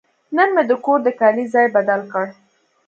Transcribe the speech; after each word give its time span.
نن 0.35 0.49
مې 0.55 0.63
د 0.69 0.71
کور 0.85 0.99
د 1.03 1.09
کالي 1.19 1.45
ځای 1.53 1.65
بدل 1.75 2.01
کړ. 2.11 2.25